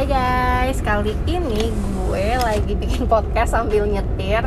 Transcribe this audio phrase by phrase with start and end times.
[0.00, 4.40] Hai guys, kali ini gue lagi bikin podcast sambil nyetir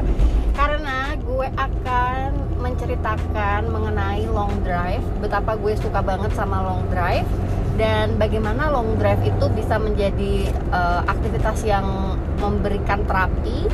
[0.58, 7.30] Karena gue akan menceritakan mengenai long drive Betapa gue suka banget sama long drive
[7.78, 13.70] Dan bagaimana long drive itu bisa menjadi uh, aktivitas yang memberikan terapi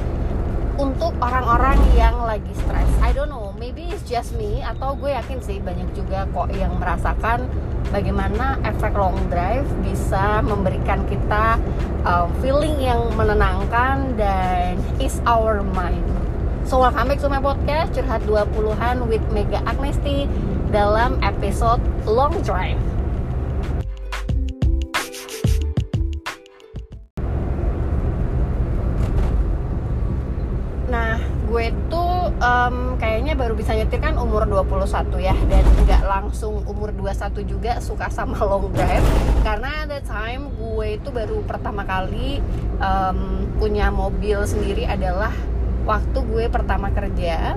[0.75, 2.91] Untuk orang-orang yang lagi stres.
[2.99, 3.48] I don't know,
[3.79, 7.47] maybe it's just me Atau gue yakin sih banyak juga kok yang merasakan
[7.95, 11.55] bagaimana efek long drive bisa memberikan kita
[12.03, 16.03] uh, feeling yang menenangkan dan is our mind.
[16.67, 20.27] So welcome back to my podcast Curhat 20-an with Mega Agnesti
[20.75, 22.77] dalam episode Long Drive.
[30.89, 31.17] Nah,
[31.49, 31.73] gue
[32.59, 37.79] um, kayaknya baru bisa nyetir kan umur 21 ya dan nggak langsung umur 21 juga
[37.79, 39.05] suka sama long drive.
[39.45, 42.43] Karena at the time gue itu baru pertama kali
[42.83, 45.31] um, punya mobil sendiri adalah
[45.87, 47.55] waktu gue pertama kerja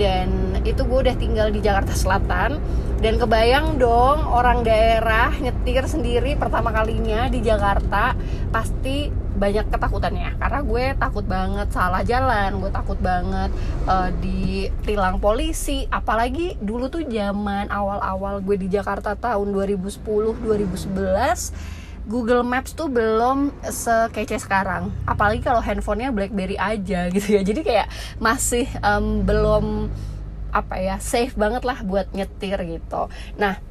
[0.00, 2.56] dan itu gue udah tinggal di Jakarta Selatan.
[3.00, 8.12] Dan kebayang dong orang daerah nyetir sendiri pertama kalinya di Jakarta
[8.52, 10.36] pasti banyak ketakutannya.
[10.36, 13.48] Karena gue takut banget salah jalan gue takut banget
[13.88, 15.88] uh, ditilang polisi.
[15.88, 23.52] Apalagi dulu tuh zaman awal-awal gue di Jakarta tahun 2010 2011 Google Maps tuh belum
[23.64, 24.88] sekece sekarang.
[25.04, 27.42] Apalagi kalau handphonenya BlackBerry aja gitu ya.
[27.44, 27.88] Jadi kayak
[28.22, 29.88] masih um, belum
[30.50, 33.06] apa ya safe banget lah buat nyetir gitu.
[33.38, 33.69] Nah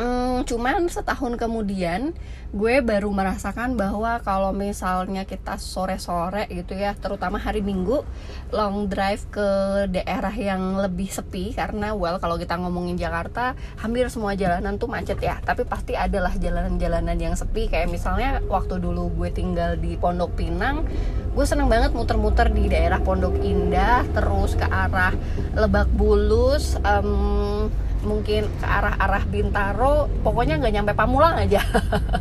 [0.00, 2.16] Hmm, cuman setahun kemudian
[2.56, 8.00] gue baru merasakan bahwa kalau misalnya kita sore-sore gitu ya, terutama hari Minggu,
[8.48, 9.48] long drive ke
[9.92, 15.20] daerah yang lebih sepi karena well kalau kita ngomongin Jakarta, hampir semua jalanan tuh macet
[15.20, 15.36] ya.
[15.44, 20.88] Tapi pasti adalah jalanan-jalanan yang sepi kayak misalnya waktu dulu gue tinggal di Pondok Pinang,
[21.36, 25.12] gue seneng banget muter-muter di daerah Pondok Indah, terus ke arah
[25.52, 26.80] Lebak Bulus.
[26.88, 27.68] Um,
[28.02, 31.60] mungkin ke arah-arah Bintaro pokoknya nggak nyampe Pamulang aja.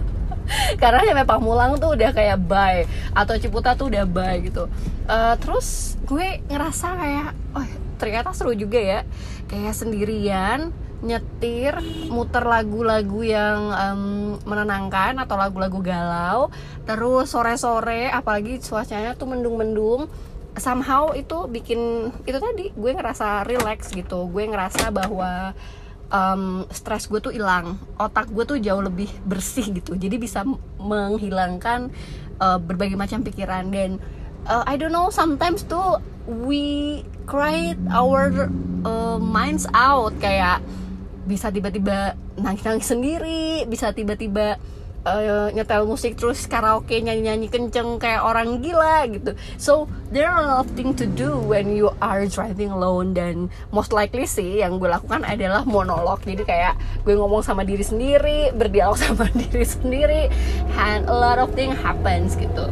[0.82, 4.66] Karena nyampe Pamulang tuh udah kayak bye atau Ciputa tuh udah bye gitu.
[5.10, 7.66] Uh, terus gue ngerasa kayak oh
[8.02, 9.00] ternyata seru juga ya.
[9.50, 11.80] Kayak sendirian nyetir
[12.12, 14.04] muter lagu-lagu yang um,
[14.44, 16.52] menenangkan atau lagu-lagu galau
[16.84, 20.12] terus sore-sore apalagi cuacanya tuh mendung-mendung
[20.58, 24.26] somehow itu bikin itu tadi gue ngerasa relax gitu.
[24.32, 25.54] Gue ngerasa bahwa
[26.10, 27.78] um, stres gue tuh hilang.
[28.02, 29.94] Otak gue tuh jauh lebih bersih gitu.
[29.94, 30.42] Jadi bisa
[30.82, 31.94] menghilangkan
[32.42, 33.70] uh, berbagai macam pikiran.
[33.70, 34.02] Dan
[34.50, 38.50] uh, I don't know sometimes tuh we cry our
[38.86, 40.18] uh, minds out.
[40.18, 40.66] Kayak
[41.30, 44.58] bisa tiba-tiba nangis-nangis sendiri bisa tiba-tiba
[45.06, 49.32] uh, nyetel musik terus karaoke nyanyi-nyanyi kenceng kayak orang gila gitu.
[49.56, 53.48] So there are a lot of things to do when you are driving alone dan
[53.72, 56.24] most likely sih yang gue lakukan adalah monolog.
[56.26, 60.24] Jadi kayak gue ngomong sama diri sendiri berdialog sama diri sendiri
[60.76, 62.68] and a lot of things happens gitu.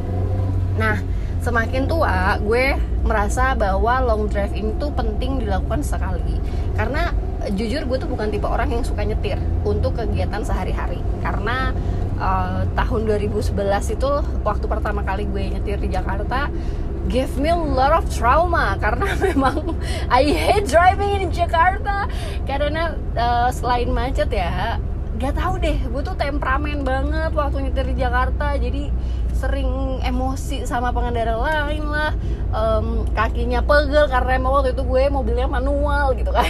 [0.76, 1.00] Nah
[1.48, 2.76] semakin tua gue
[3.08, 6.36] merasa bahwa long drive ini tuh penting dilakukan sekali.
[6.76, 7.16] Karena
[7.56, 11.00] jujur gue tuh bukan tipe orang yang suka nyetir untuk kegiatan sehari-hari.
[11.24, 11.72] Karena
[12.18, 13.54] uh, tahun 2011
[13.98, 14.12] itu
[14.44, 16.52] waktu pertama kali gue nyetir di Jakarta
[17.08, 18.76] give me a lot of trauma.
[18.84, 19.76] Karena memang
[20.12, 22.06] I hate driving in Jakarta.
[22.44, 24.78] Karena uh, selain macet ya
[25.18, 25.80] gak tahu deh.
[25.90, 28.60] Gue tuh temperamen banget waktu nyetir di Jakarta.
[28.60, 28.92] Jadi
[29.34, 32.12] sering emosi sama pengendara lain lah.
[32.54, 36.48] Um, kakinya pegel karena emang waktu itu gue mobilnya manual gitu kan.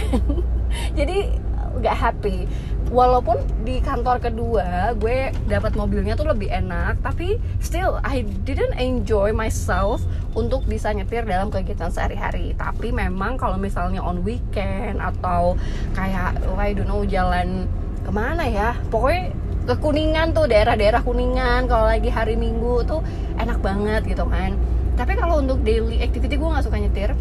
[0.98, 1.48] Jadi
[1.78, 2.44] gak happy
[2.88, 3.36] walaupun
[3.68, 10.00] di kantor kedua gue dapat mobilnya tuh lebih enak tapi still I didn't enjoy myself
[10.32, 12.54] untuk bisa nyetir dalam kegiatan sehari-hari.
[12.54, 15.58] Tapi memang kalau misalnya on weekend atau
[15.98, 17.66] kayak oh, I don't know jalan
[18.06, 19.34] ke mana ya pokoknya
[19.68, 23.04] ke Kuningan tuh daerah-daerah Kuningan kalau lagi hari Minggu tuh
[23.36, 24.56] enak banget gitu kan.
[24.96, 27.12] Tapi kalau untuk daily activity gue nggak suka nyetir.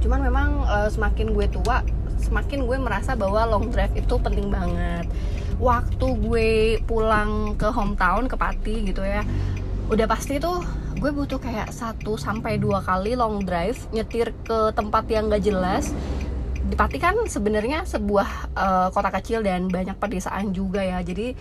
[0.00, 1.84] Cuman memang uh, semakin gue tua
[2.20, 5.08] semakin gue merasa bahwa long drive itu penting banget.
[5.60, 6.50] Waktu gue
[6.84, 9.24] pulang ke hometown ke Pati gitu ya
[9.90, 10.62] udah pasti tuh
[11.02, 15.90] gue butuh kayak satu sampai dua kali long drive nyetir ke tempat yang gak jelas.
[16.70, 21.02] Di Pati kan sebenarnya sebuah uh, kota kecil dan banyak pedesaan juga ya.
[21.02, 21.34] Jadi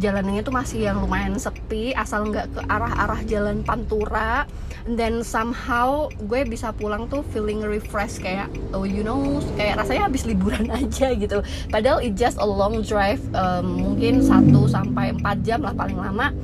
[0.00, 4.48] jalanannya tuh masih yang lumayan sepi asal nggak ke arah-arah jalan Pantura.
[4.82, 10.26] Dan somehow gue bisa pulang tuh feeling refresh kayak oh you know kayak rasanya habis
[10.26, 11.44] liburan aja gitu.
[11.70, 16.34] Padahal it just a long drive um, mungkin 1 sampai 4 jam lah paling lama.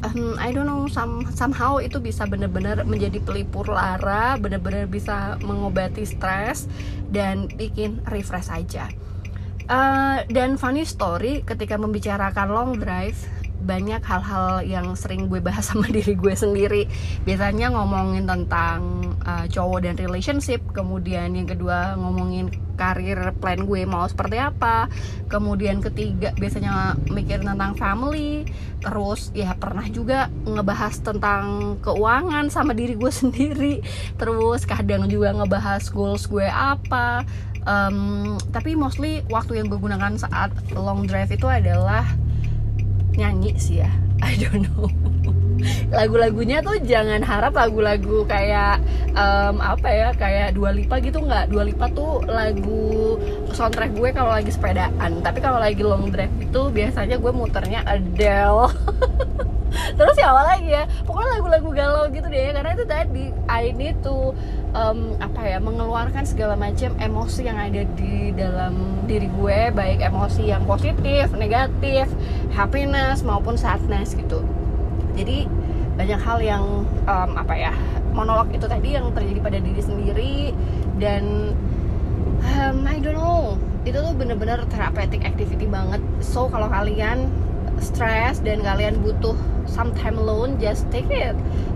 [0.00, 6.08] Um, I don't know some, somehow itu bisa bener-bener menjadi pelipur lara bener-bener bisa mengobati
[6.08, 6.64] stres
[7.12, 8.88] dan bikin refresh aja
[9.70, 13.16] uh, dan funny story ketika membicarakan long drive
[13.60, 16.88] banyak hal-hal yang sering gue bahas sama diri gue sendiri.
[17.24, 22.50] Biasanya ngomongin tentang uh, cowok dan relationship kemudian yang kedua ngomongin
[22.80, 24.88] karir plan gue mau seperti apa
[25.28, 28.48] kemudian ketiga biasanya mikir tentang family
[28.80, 33.74] terus ya pernah juga ngebahas tentang keuangan sama diri gue sendiri
[34.16, 37.28] terus kadang juga ngebahas goals gue apa
[37.66, 42.04] um, tapi mostly waktu yang gue gunakan saat long drive itu adalah
[43.16, 43.90] nyanyi sih ya.
[44.28, 44.88] I don't know.
[45.92, 48.80] Lagu-lagunya tuh jangan harap lagu-lagu kayak
[49.12, 51.52] um, apa ya kayak dua lipa gitu nggak.
[51.52, 53.16] Dua lipa tuh lagu
[53.52, 55.20] soundtrack gue kalau lagi sepedaan.
[55.20, 58.72] Tapi kalau lagi long drive itu biasanya gue muternya Adele.
[59.98, 60.84] Terus ya apa lagi ya?
[61.04, 62.56] Pokoknya lagu-lagu galau gitu deh.
[62.56, 64.32] Karena itu tadi I need to
[64.74, 70.50] um, apa ya mengeluarkan segala macam emosi yang ada di dalam diri gue baik emosi
[70.50, 72.06] yang positif negatif
[72.54, 74.42] happiness maupun sadness gitu.
[75.18, 75.50] Jadi
[75.98, 76.64] banyak hal yang
[77.04, 77.72] um, apa ya
[78.14, 80.36] monolog itu tadi yang terjadi pada diri sendiri
[80.98, 81.54] dan
[82.56, 83.58] um, I don't know.
[83.80, 86.04] Itu tuh bener-bener therapeutic activity banget.
[86.20, 87.32] So kalau kalian
[87.80, 89.34] stress dan kalian butuh
[89.64, 91.34] some time alone just take it.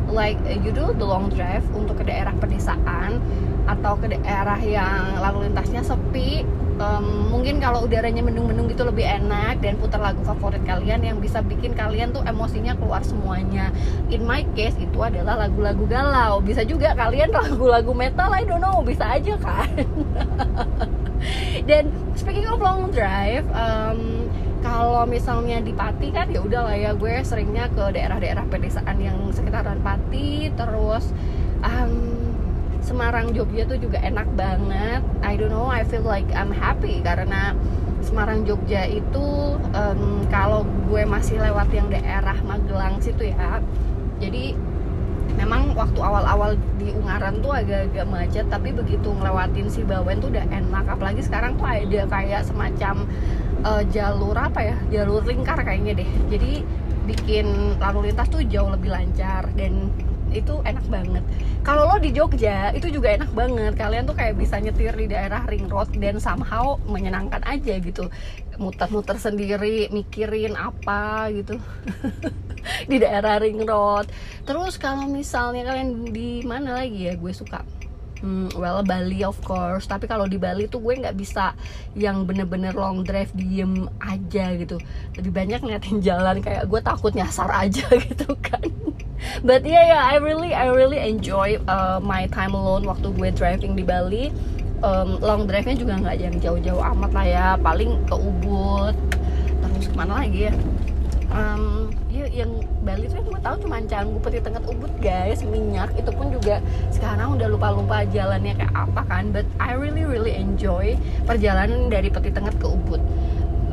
[0.09, 3.19] Like you do the long drive untuk ke daerah pedesaan
[3.65, 6.45] atau ke daerah yang lalu lintasnya sepi.
[6.75, 11.39] Um, mungkin kalau udaranya mendung-mendung gitu lebih enak dan putar lagu favorit kalian yang bisa
[11.39, 13.71] bikin kalian tuh emosinya keluar semuanya.
[14.11, 16.43] In my case itu adalah lagu-lagu galau.
[16.43, 18.83] Bisa juga kalian lagu-lagu metal I don't know.
[18.83, 19.71] Bisa aja kan?
[21.71, 24.24] Dan speaking of long drive um,
[24.65, 29.29] kalau misalnya di Pati kan ya udah lah ya gue seringnya ke daerah-daerah pedesaan yang
[29.29, 31.13] sekitaran Pati terus
[31.61, 32.17] um,
[32.81, 35.01] Semarang Jogja tuh juga enak banget.
[35.25, 37.53] I don't know I feel like I'm happy karena
[38.01, 43.61] Semarang Jogja itu um, kalau gue masih lewat yang daerah Magelang situ ya
[44.21, 44.57] jadi
[45.35, 50.47] memang waktu awal-awal di Ungaran tuh agak-agak macet tapi begitu ngelewatin si Bawen tuh udah
[50.47, 50.85] enak.
[50.87, 53.09] Apalagi sekarang tuh ada kayak semacam
[53.65, 56.63] uh, jalur apa ya jalur lingkar kayaknya deh jadi
[57.05, 59.93] bikin lalu lintas tuh jauh lebih lancar dan
[60.35, 61.23] itu enak banget.
[61.63, 63.79] Kalau lo di Jogja itu juga enak banget.
[63.79, 68.11] Kalian tuh kayak bisa nyetir di daerah ring road dan somehow menyenangkan aja gitu.
[68.59, 71.63] Muter-muter sendiri, mikirin apa gitu
[72.91, 74.11] di daerah ring road.
[74.43, 77.63] Terus kalau misalnya kalian di mana lagi ya, gue suka
[78.23, 79.89] Hmm, well Bali of course.
[79.91, 81.53] Tapi kalau di Bali tuh gue nggak bisa
[81.99, 84.79] yang bener-bener long drive diem aja gitu.
[85.19, 88.65] Lebih banyak ngeliatin jalan kayak gue takut nyasar aja gitu kan.
[89.43, 93.75] But yeah yeah I really I really enjoy uh, my time alone waktu gue driving
[93.75, 94.31] di Bali.
[94.85, 97.47] Um, long drive-nya juga nggak yang jauh-jauh amat lah ya.
[97.57, 98.95] Paling ke Ubud.
[99.65, 100.55] Terus ke mana lagi ya?
[101.35, 105.43] Um, ya yang Bali tuh yang gue tahu cuma Canggu Peti Tengah Ubud guys.
[105.43, 106.63] Minyak itu pun juga
[106.95, 110.95] sekarang udah lupa-lupa jalannya kayak apa kan but I really really enjoy
[111.27, 113.03] perjalanan dari Peti Tengah ke Ubud.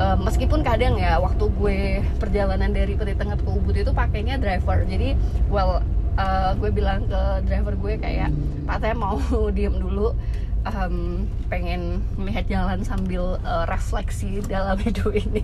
[0.02, 4.82] Uh, meskipun kadang ya waktu gue perjalanan dari Peti Tengah ke Ubud itu pakainya driver.
[4.82, 5.14] Jadi
[5.54, 5.86] well
[6.18, 8.34] uh, gue bilang ke driver gue kayak
[8.66, 9.22] Pak saya mau
[9.56, 10.18] diem dulu.
[10.62, 15.42] Um, pengen melihat jalan sambil uh, refleksi dalam hidup ini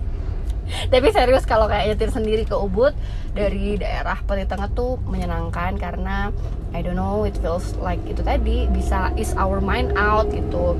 [0.92, 2.92] tapi serius kalau kayak nyetir sendiri ke Ubud
[3.32, 6.30] dari daerah Peti Tengah tuh menyenangkan karena
[6.72, 10.76] I don't know it feels like itu tadi bisa is our mind out gitu.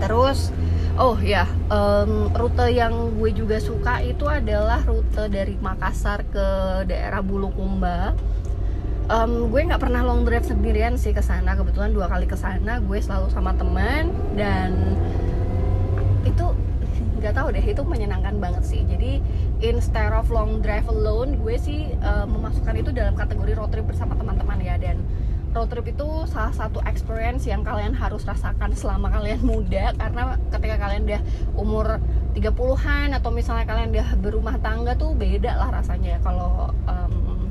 [0.00, 0.54] Terus
[1.00, 6.46] oh ya yeah, um, rute yang gue juga suka itu adalah rute dari Makassar ke
[6.86, 8.14] daerah Bulukumba.
[9.10, 11.58] Um, gue nggak pernah long drive sendirian sih ke sana.
[11.58, 14.94] Kebetulan dua kali ke sana gue selalu sama teman dan
[16.22, 16.46] itu
[17.20, 18.82] nggak tahu deh itu menyenangkan banget sih.
[18.88, 19.20] Jadi
[19.60, 24.16] instead of long drive alone gue sih uh, memasukkan itu dalam kategori road trip bersama
[24.16, 25.04] teman-teman ya dan.
[25.50, 30.76] Road trip itu salah satu experience yang kalian harus rasakan selama kalian muda karena ketika
[30.78, 31.22] kalian udah
[31.58, 31.86] umur
[32.38, 36.16] 30-an atau misalnya kalian udah berumah tangga tuh beda lah rasanya.
[36.16, 37.50] Ya kalau um,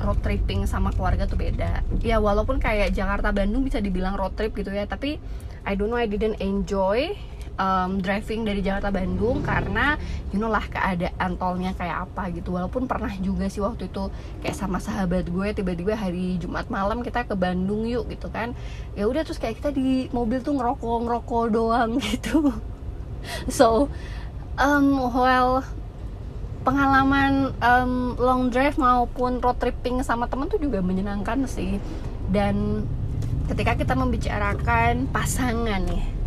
[0.00, 1.84] road tripping sama keluarga tuh beda.
[2.00, 5.20] Ya walaupun kayak Jakarta Bandung bisa dibilang road trip gitu ya tapi
[5.62, 7.14] I don't know I didn't enjoy
[7.58, 9.96] um, driving dari Jakarta Bandung karena
[10.32, 12.56] you know lah keadaan tolnya kayak apa gitu.
[12.56, 14.08] Walaupun pernah juga sih waktu itu
[14.44, 18.56] kayak sama sahabat gue tiba-tiba hari Jumat malam kita ke Bandung yuk gitu kan.
[18.96, 22.52] Ya udah terus kayak kita di mobil tuh ngerokok ngerokok doang gitu.
[23.48, 23.88] So
[24.56, 25.64] um, well
[26.62, 31.82] pengalaman um, long drive maupun road tripping sama temen tuh juga menyenangkan sih.
[32.32, 32.86] Dan
[33.50, 36.21] ketika kita membicarakan pasangan nih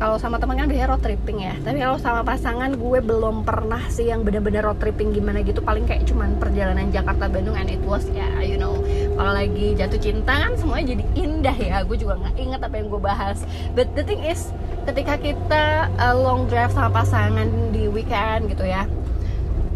[0.00, 1.54] kalau sama teman kan biasanya road tripping ya.
[1.60, 5.60] Tapi kalau sama pasangan gue belum pernah sih yang bener-bener road tripping gimana gitu.
[5.60, 8.80] Paling kayak cuman perjalanan Jakarta Bandung and it was ya you know.
[9.20, 11.76] Kalau lagi jatuh cinta kan semuanya jadi indah ya.
[11.84, 13.44] Gue juga nggak inget apa yang gue bahas.
[13.76, 14.48] But the thing is
[14.88, 18.88] ketika kita uh, long drive sama pasangan di weekend gitu ya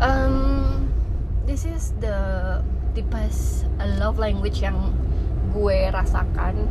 [0.01, 0.89] um,
[1.47, 2.17] this is the
[2.97, 3.67] deepest
[4.01, 4.95] love language yang
[5.55, 6.67] gue rasakan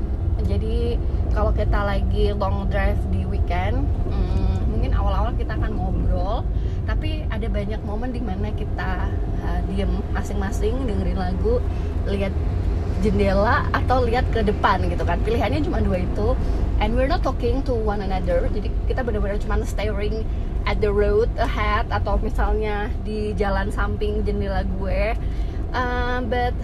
[0.46, 1.00] jadi
[1.32, 6.46] kalau kita lagi long drive di weekend hmm, mungkin awal-awal kita akan ngobrol
[6.84, 9.08] tapi ada banyak momen di mana kita
[9.44, 11.64] uh, diem masing-masing dengerin lagu
[12.08, 12.36] lihat
[13.04, 15.20] jendela atau lihat ke depan gitu kan.
[15.22, 16.40] Pilihannya cuma dua itu.
[16.80, 18.48] And we're not talking to one another.
[18.48, 20.24] Jadi kita benar-benar cuma staring
[20.64, 25.16] at the road ahead atau misalnya di jalan samping jendela gue.
[25.76, 26.56] Uh, but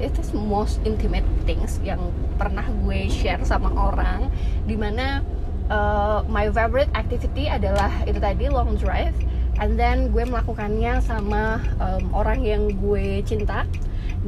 [0.00, 2.00] it is most intimate things yang
[2.40, 4.32] pernah gue share sama orang
[4.64, 5.20] di mana
[5.68, 9.14] uh, my favorite activity adalah itu tadi long drive
[9.60, 13.68] and then gue melakukannya sama um, orang yang gue cinta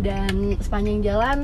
[0.04, 1.38] dan sepanjang jalan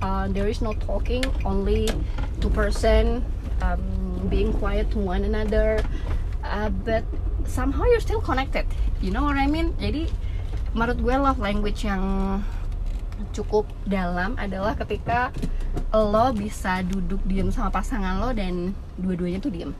[0.00, 1.90] uh, there is no talking only
[2.38, 3.20] two person
[3.60, 3.82] um,
[4.30, 5.82] being quiet to one another
[6.46, 7.02] uh, but
[7.44, 8.64] somehow you're still connected
[9.02, 9.74] you know what I mean?
[9.82, 10.06] Jadi
[10.78, 12.00] menurut gue love language yang
[13.32, 15.32] cukup dalam adalah ketika
[15.92, 19.72] lo bisa duduk diem sama pasangan lo dan dua-duanya tuh diem.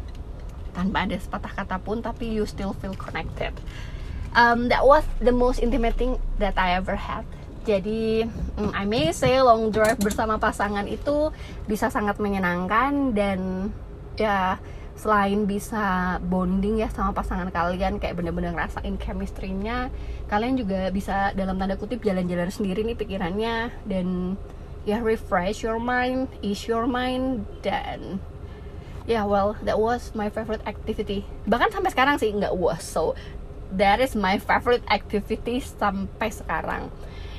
[0.72, 3.52] Tanpa ada sepatah kata pun tapi you still feel connected.
[4.32, 7.28] Um, that was the most intimate thing that I ever had.
[7.62, 8.26] Jadi
[8.58, 11.30] mm, I may say long drive bersama pasangan itu
[11.68, 13.70] bisa sangat menyenangkan dan
[14.18, 14.58] ya
[14.92, 19.88] selain bisa bonding ya sama pasangan kalian kayak bener-bener ngerasain chemistry-nya
[20.28, 23.72] kalian juga bisa dalam tanda kutip jalan-jalan sendiri nih pikirannya.
[23.88, 24.36] Dan
[24.82, 28.18] ya refresh your mind ease your mind dan
[29.06, 31.26] ya yeah, well that was my favorite activity.
[31.46, 32.82] Bahkan sampai sekarang sih nggak was.
[32.86, 33.18] So
[33.74, 36.92] that is my favorite activity sampai sekarang.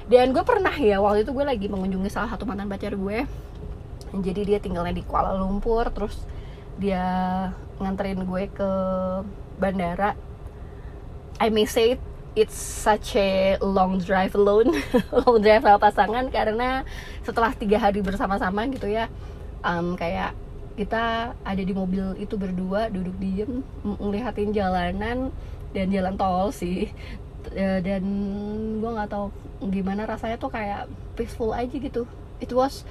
[0.09, 3.23] Dan gue pernah ya waktu itu gue lagi mengunjungi salah satu mantan pacar gue.
[4.13, 6.21] Jadi dia tinggalnya di Kuala Lumpur terus
[6.77, 7.05] dia
[7.77, 8.69] nganterin gue ke
[9.61, 10.17] bandara
[11.41, 11.97] I may say
[12.33, 14.73] it's such a long drive alone
[15.25, 16.81] long drive sama pasangan karena
[17.21, 19.09] setelah tiga hari bersama-sama gitu ya
[19.61, 20.33] um, kayak
[20.73, 25.29] kita ada di mobil itu berdua duduk diem ngelihatin jalanan
[25.73, 26.89] dan jalan tol sih.
[27.53, 28.03] E, dan
[28.81, 29.29] gue nggak tahu
[29.69, 32.09] gimana rasanya tuh kayak peaceful aja gitu.
[32.41, 32.85] It was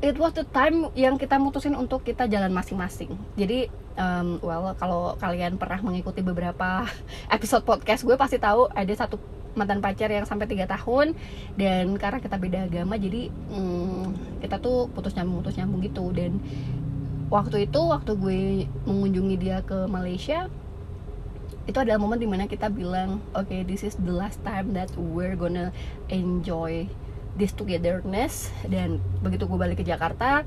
[0.00, 3.12] it was the time yang kita mutusin untuk kita jalan masing-masing.
[3.36, 3.68] Jadi
[4.00, 6.88] um, well kalau kalian pernah mengikuti beberapa
[7.36, 9.20] episode podcast gue pasti tahu ada satu
[9.52, 11.12] mantan pacar yang sampai tiga tahun
[11.58, 16.04] dan karena kita beda agama jadi um, kita tuh putus nyambung putus nyambung gitu.
[16.16, 16.40] Dan
[17.28, 18.40] waktu itu waktu gue
[18.88, 20.48] mengunjungi dia ke Malaysia
[21.68, 24.90] itu adalah momen di mana kita bilang oke okay, this is the last time that
[24.96, 25.70] we're gonna
[26.10, 26.88] enjoy
[27.38, 30.42] this togetherness dan begitu gue balik ke Jakarta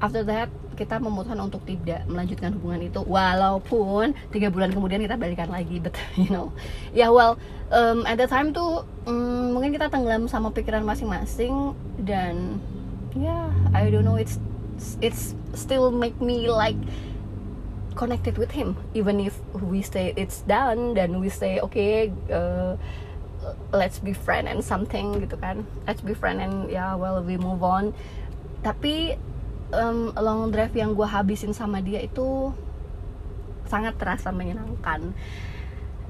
[0.00, 0.48] after that
[0.80, 5.92] kita memutuskan untuk tidak melanjutkan hubungan itu walaupun tiga bulan kemudian kita balikan lagi but
[6.20, 6.48] you know.
[6.96, 7.36] Ya yeah, well
[7.68, 12.56] um, at the time tuh um, mungkin kita tenggelam sama pikiran masing-masing dan
[13.12, 13.44] ya yeah,
[13.76, 14.40] I don't know it's
[15.04, 16.78] it's still make me like
[17.92, 22.80] connected with him even if we say it's done dan we say okay uh,
[23.72, 25.64] let's be friend and something gitu kan.
[25.88, 27.96] Let's be friend and ya yeah, well we move on.
[28.60, 29.16] Tapi
[29.72, 32.52] um, long drive yang gue habisin sama dia itu
[33.70, 35.14] sangat terasa menyenangkan.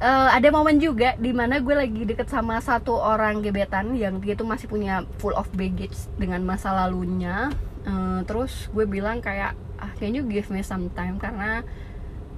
[0.01, 4.33] Uh, ada momen juga di mana gue lagi deket sama satu orang gebetan yang dia
[4.33, 7.53] tuh masih punya full of baggage dengan masa lalunya.
[7.85, 11.21] Uh, terus gue bilang kayak ah, can you give me some time?
[11.21, 11.61] Karena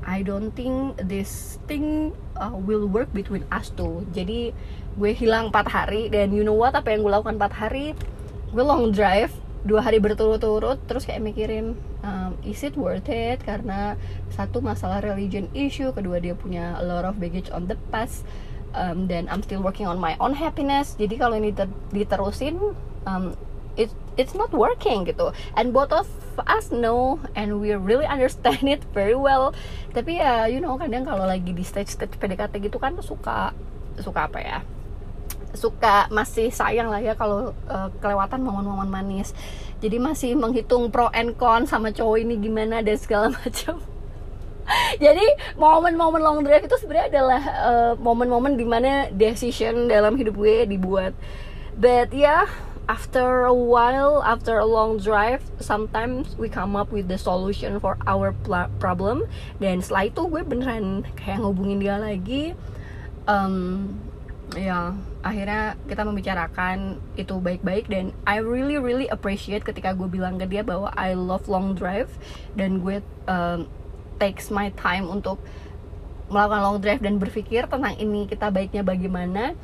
[0.02, 4.02] I don't think this thing uh, will work between us two.
[4.11, 4.50] Jadi
[4.99, 7.87] gue hilang 4 hari dan you know what apa yang gue lakukan 4 hari?
[8.52, 9.32] Gue long drive
[9.62, 13.38] dua hari berturut-turut terus kayak mikirin um, is it worth it?
[13.47, 13.94] Karena
[14.35, 18.26] satu masalah religion issue kedua dia punya a lot of baggage on the past
[18.75, 20.99] um, dan I'm still working on my own happiness.
[20.99, 22.59] Jadi kalau ini ter diterusin
[23.06, 23.38] um,
[23.76, 25.33] it it's not working gitu.
[25.57, 26.09] And both of
[26.45, 29.57] us know and we really understand it very well.
[29.97, 33.57] Tapi ya you know kadang kalau lagi di stage stage PDKT gitu kan suka
[34.00, 34.59] suka apa ya?
[35.52, 39.37] Suka masih sayang lah ya kalau uh, kelewatan momen-momen manis.
[39.83, 43.81] Jadi masih menghitung pro and con sama cowok ini gimana dan segala macam.
[44.97, 45.26] Jadi
[45.59, 51.12] momen-momen long drive itu sebenarnya adalah uh, momen-momen di mana decision dalam hidup gue dibuat.
[51.75, 52.47] But yeah
[52.91, 57.99] after a while after a long drive sometimes we come up with the solution for
[58.07, 58.35] our
[58.83, 59.27] problem.
[59.62, 62.59] Dan setelah itu gue beneran kayak ngubungin dia lagi.
[63.31, 63.95] Um,
[64.53, 70.45] ya akhirnya kita membicarakan itu baik-baik dan I really really appreciate ketika gue bilang ke
[70.45, 72.11] dia bahwa I love long drive
[72.59, 73.71] dan gue um,
[74.21, 75.41] takes my time untuk
[76.29, 79.57] melakukan long drive dan berpikir tentang ini kita baiknya bagaimana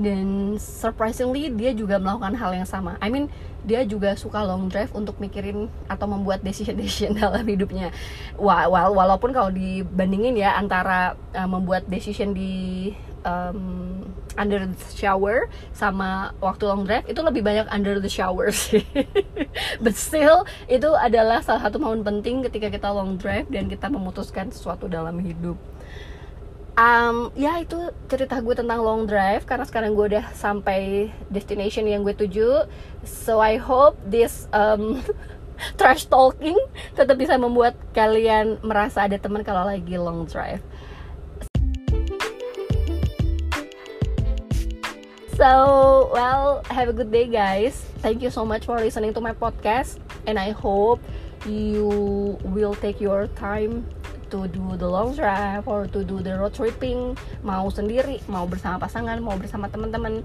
[0.00, 2.96] dan surprisingly dia juga melakukan hal yang sama.
[2.98, 3.28] I mean
[3.60, 7.92] dia juga suka long drive untuk mikirin atau membuat decision decision dalam hidupnya.
[8.40, 12.90] Wah, walaupun kalau dibandingin ya antara uh, membuat decision di
[13.28, 14.00] um,
[14.40, 18.84] under the shower sama waktu long drive itu lebih banyak under the shower sih.
[19.84, 24.48] But still itu adalah salah satu momen penting ketika kita long drive dan kita memutuskan
[24.48, 25.60] sesuatu dalam hidup
[26.78, 32.06] um, ya itu cerita gue tentang long drive karena sekarang gue udah sampai destination yang
[32.06, 32.66] gue tuju
[33.02, 35.02] so I hope this um,
[35.78, 36.56] trash talking
[36.94, 40.62] tetap bisa membuat kalian merasa ada teman kalau lagi long drive
[45.40, 47.80] So, well, have a good day, guys.
[48.04, 49.96] Thank you so much for listening to my podcast,
[50.28, 51.00] and I hope
[51.48, 53.88] you will take your time
[54.30, 58.78] to do the long drive or to do the road tripping mau sendiri mau bersama
[58.78, 60.22] pasangan mau bersama teman-teman.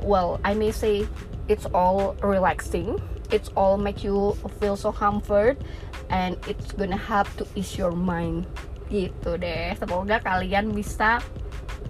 [0.00, 1.06] Well I may say
[1.46, 2.98] it's all relaxing.
[3.32, 5.60] It's all make you feel so comfort
[6.08, 8.48] and it's gonna help to ease your mind.
[8.88, 9.76] Gitu deh.
[9.76, 11.20] Semoga kalian bisa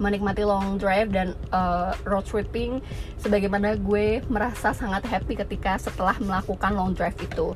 [0.02, 2.82] menikmati long drive dan uh, road tripping
[3.22, 7.54] sebagaimana gue merasa sangat happy ketika setelah melakukan long drive itu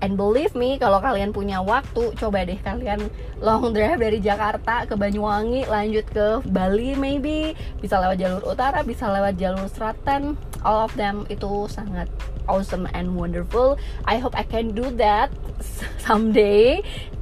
[0.00, 3.12] And believe me, kalau kalian punya waktu, coba deh kalian
[3.44, 7.52] long drive dari Jakarta ke Banyuwangi, lanjut ke Bali maybe,
[7.84, 10.40] bisa lewat jalur utara, bisa lewat jalur selatan.
[10.64, 12.08] All of them itu sangat
[12.48, 13.76] awesome and wonderful.
[14.08, 15.28] I hope I can do that
[16.08, 16.80] someday.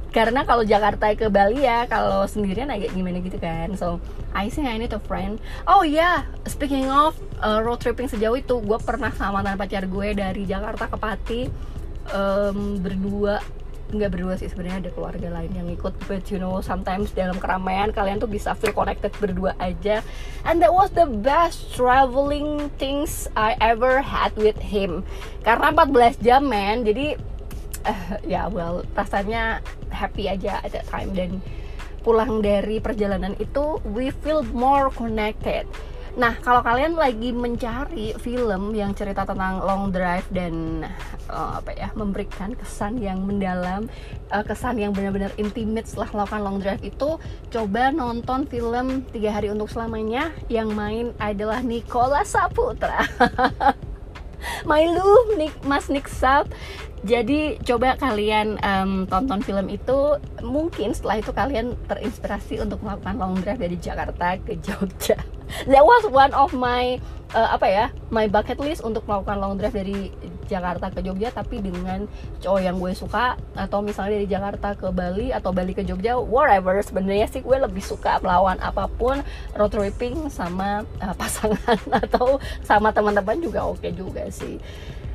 [0.09, 3.75] Karena kalau Jakarta ke Bali ya, kalau sendirian agak gimana gitu kan.
[3.77, 4.01] So,
[4.33, 5.37] I think I need a friend.
[5.69, 6.17] Oh ya, yeah.
[6.49, 7.13] speaking of
[7.43, 11.41] uh, road tripping sejauh itu, gue pernah sama pacar gue dari Jakarta ke Pati
[12.13, 13.41] um, berdua
[13.89, 15.93] nggak berdua sih sebenarnya ada keluarga lain yang ikut.
[16.05, 20.05] But you know sometimes dalam keramaian kalian tuh bisa feel connected berdua aja.
[20.45, 25.01] And that was the best traveling things I ever had with him.
[25.41, 26.85] Karena 14 jam man.
[26.85, 27.17] Jadi
[27.89, 31.17] uh, ya yeah, well rasanya happy aja at that time.
[31.17, 31.41] Dan
[32.05, 35.67] pulang dari perjalanan itu we feel more connected
[36.19, 40.83] Nah, kalau kalian lagi mencari film yang cerita tentang long drive dan
[41.31, 43.87] uh, apa ya, memberikan kesan yang mendalam,
[44.27, 47.15] uh, kesan yang benar-benar intimate setelah melakukan long drive itu,
[47.47, 52.99] coba nonton film Tiga Hari Untuk Selamanya yang main adalah Nicola Saputra.
[54.67, 56.51] My love, Nick, Mas Nick Sap
[56.99, 63.39] jadi coba kalian um, tonton film itu mungkin setelah itu kalian terinspirasi untuk melakukan long
[63.39, 65.15] drive dari Jakarta ke Jogja.
[65.71, 66.99] That was one of my
[67.31, 70.11] uh, apa ya my bucket list untuk melakukan long drive dari
[70.51, 72.03] Jakarta ke Jogja tapi dengan
[72.43, 76.83] cowok yang gue suka atau misalnya dari Jakarta ke Bali atau Bali ke Jogja whatever.
[76.83, 79.23] Sebenarnya sih gue lebih suka melawan apa pun
[79.55, 84.59] road tripping sama uh, pasangan atau sama teman-teman juga oke okay juga sih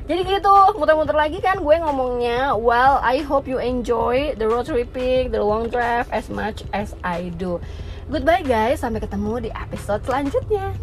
[0.05, 5.33] jadi gitu muter-muter lagi kan gue ngomongnya well I hope you enjoy the road tripping
[5.33, 7.57] the long drive as much as I do.
[8.05, 8.85] Goodbye guys.
[8.85, 10.77] Sampai ketemu di episode selanjutnya